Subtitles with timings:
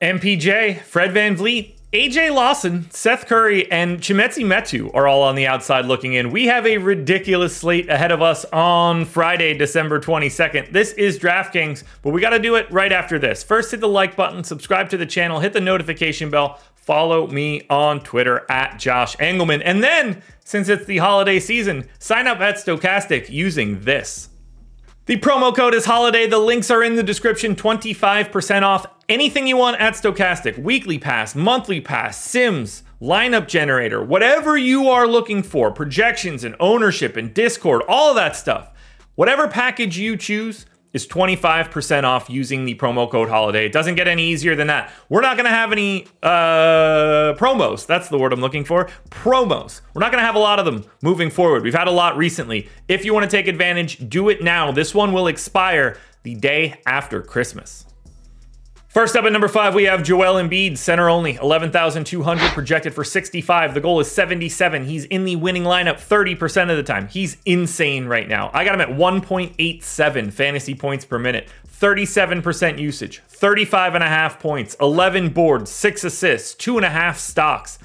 [0.00, 5.84] MPJ, Fred VanVleet, AJ Lawson, Seth Curry, and Chimezie Metu are all on the outside
[5.84, 6.30] looking in.
[6.30, 10.72] We have a ridiculous slate ahead of us on Friday, December 22nd.
[10.72, 13.44] This is DraftKings, but we got to do it right after this.
[13.44, 17.66] First, hit the like button, subscribe to the channel, hit the notification bell, follow me
[17.68, 19.60] on Twitter at Josh Engleman.
[19.62, 24.30] And then, since it's the holiday season, sign up at Stokastic using this.
[25.10, 26.28] The promo code is holiday.
[26.28, 27.56] The links are in the description.
[27.56, 34.56] 25% off anything you want at Stokastic Weekly pass, monthly pass, Sims, lineup generator, whatever
[34.56, 38.70] you are looking for, projections and ownership and Discord, all of that stuff.
[39.16, 43.66] Whatever package you choose, is 25% off using the promo code holiday.
[43.66, 44.92] It doesn't get any easier than that.
[45.08, 47.86] We're not going to have any uh, promos.
[47.86, 48.88] That's the word I'm looking for.
[49.10, 49.80] Promos.
[49.94, 51.62] We're not going to have a lot of them moving forward.
[51.62, 52.68] We've had a lot recently.
[52.88, 54.72] If you want to take advantage, do it now.
[54.72, 57.86] This one will expire the day after Christmas.
[58.90, 63.72] First up at number five, we have Joel Embiid, center only, 11,200 projected for 65.
[63.72, 64.84] The goal is 77.
[64.84, 67.06] He's in the winning lineup 30% of the time.
[67.06, 68.50] He's insane right now.
[68.52, 74.40] I got him at 1.87 fantasy points per minute, 37% usage, 35 and a half
[74.40, 77.78] points, 11 boards, six assists, two and a half stocks.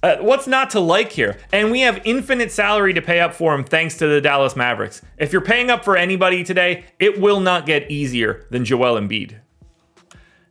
[0.00, 1.40] Uh, what's not to like here?
[1.52, 5.02] And we have infinite salary to pay up for him thanks to the Dallas Mavericks.
[5.18, 9.40] If you're paying up for anybody today, it will not get easier than Joel Embiid.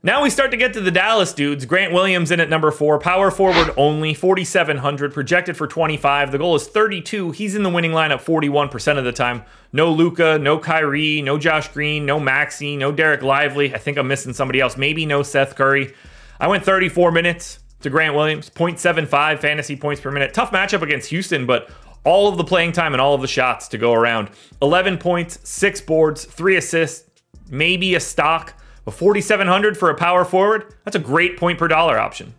[0.06, 1.66] Now we start to get to the Dallas dudes.
[1.66, 6.32] Grant Williams in at number four, power forward only, 4,700, projected for 25.
[6.32, 7.32] The goal is 32.
[7.32, 9.42] He's in the winning lineup 41% of the time.
[9.74, 13.74] No Luka, no Kyrie, no Josh Green, no Maxi, no Dereck Lively.
[13.74, 14.78] I think I'm missing somebody else.
[14.78, 15.96] Maybe no Seth Curry.
[16.40, 20.36] I went 34 minutes to Grant Williams, 0.75 fantasy points per minute.
[20.36, 21.72] Tough matchup against Houston, but
[22.04, 24.30] all of the playing time and all of the shots to go around.
[24.62, 27.10] 11 points, six boards, three assists,
[27.50, 28.54] maybe a stock.
[28.86, 32.36] But 4,700 for a power forward, that's a great point per dollar option.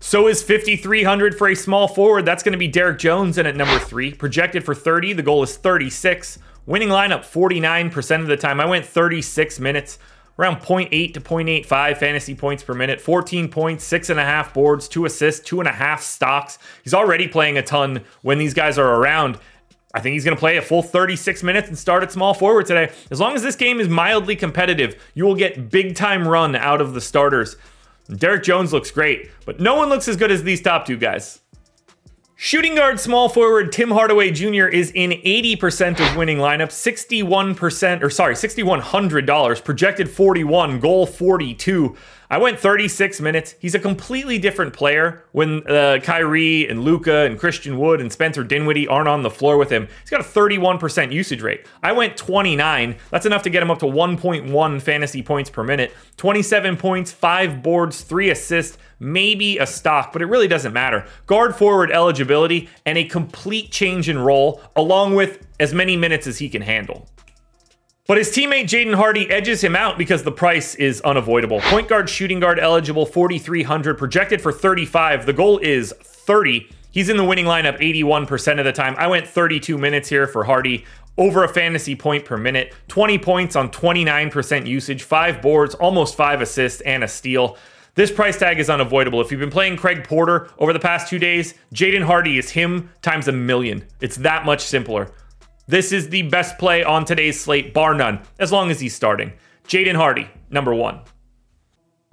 [0.00, 2.24] So is 5,300 for a small forward.
[2.24, 4.12] That's going to be Derrick Jones in at number three.
[4.12, 5.12] Projected for 30.
[5.12, 6.40] The goal is 36.
[6.66, 8.60] Winning lineup 49% of the time.
[8.60, 9.98] I went 36 minutes,
[10.38, 13.00] around 0.8 to 0.85 fantasy points per minute.
[13.00, 16.58] 14 points, six and a half boards, two assists, two and a half stocks.
[16.82, 19.38] He's already playing a ton when these guys are around.
[19.94, 22.66] I think he's going to play a full 36 minutes and start at small forward
[22.66, 22.92] today.
[23.10, 26.80] As long as this game is mildly competitive, you will get big time run out
[26.80, 27.56] of the starters.
[28.08, 31.40] Derrick Jones looks great, but no one looks as good as these top two guys.
[32.34, 34.66] Shooting guard small forward Tim Hardaway Jr.
[34.66, 41.96] is in 80% of winning lineups, 61% or sorry, $6100, projected 41, goal 42.
[42.32, 43.56] I went 36 minutes.
[43.58, 48.42] He's a completely different player when uh, Kyrie and Luka and Christian Wood and Spencer
[48.42, 49.86] Dinwiddie aren't on the floor with him.
[50.00, 51.66] He's got a 31% usage rate.
[51.82, 52.96] I went 29.
[53.10, 55.94] That's enough to get him up to 1.1 fantasy points per minute.
[56.16, 61.06] 27 points, five boards, three assists, maybe a stock, but it really doesn't matter.
[61.26, 66.38] Guard forward eligibility and a complete change in role, along with as many minutes as
[66.38, 67.06] he can handle.
[68.08, 71.60] But his teammate Jaden Hardy edges him out because the price is unavoidable.
[71.60, 75.24] Point guard, shooting guard eligible, 4,300, projected for 35.
[75.24, 76.68] The goal is 30.
[76.90, 78.96] He's in the winning lineup 81% of the time.
[78.98, 80.84] I went 32 minutes here for Hardy,
[81.16, 86.40] over a fantasy point per minute, 20 points on 29% usage, five boards, almost five
[86.40, 87.56] assists, and a steal.
[87.94, 89.20] This price tag is unavoidable.
[89.20, 92.90] If you've been playing Craig Porter over the past two days, Jaden Hardy is him
[93.02, 93.84] times a million.
[94.00, 95.12] It's that much simpler.
[95.66, 99.32] This is the best play on today's slate, bar none, as long as he's starting.
[99.66, 101.00] Jaden Hardy, number one.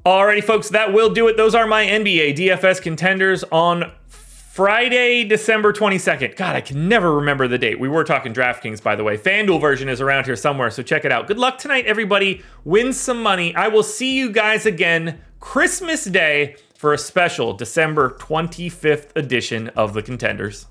[0.06, 1.36] Alrighty, folks, that will do it.
[1.36, 6.36] Those are my NBA DFS contenders on Friday, December 22nd.
[6.36, 7.80] God, I can never remember the date.
[7.80, 9.18] We were talking DraftKings, by the way.
[9.18, 11.28] FanDuel version is around here somewhere, so check it out.
[11.28, 12.44] Good luck tonight, everybody.
[12.64, 13.56] Win some money.
[13.56, 19.94] I will see you guys again Christmas Day for a special December 25th edition of
[19.94, 20.68] the Contenders.